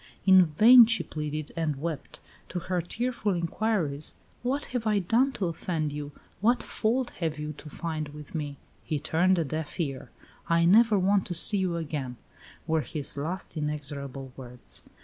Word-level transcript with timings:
In 0.25 0.45
vain 0.47 0.87
she 0.87 1.03
pleaded 1.03 1.51
and 1.55 1.75
wept. 1.75 2.21
To 2.49 2.57
her 2.57 2.81
tearful 2.81 3.35
inquiries, 3.35 4.15
"What 4.41 4.65
have 4.73 4.87
I 4.87 4.97
done 4.97 5.31
to 5.33 5.45
offend 5.45 5.93
you? 5.93 6.11
What 6.39 6.63
fault 6.63 7.11
have 7.19 7.37
you 7.37 7.53
to 7.59 7.69
find 7.69 8.07
with 8.09 8.33
me?" 8.33 8.57
he 8.83 8.97
turned 8.97 9.37
a 9.37 9.45
deaf 9.45 9.79
ear. 9.79 10.09
"I 10.49 10.65
never 10.65 10.97
want 10.97 11.27
to 11.27 11.35
see 11.35 11.59
you 11.59 11.75
again," 11.77 12.17
were 12.65 12.81
his 12.81 13.15
last 13.15 13.55
inexorable 13.55 14.33
words. 14.35 14.81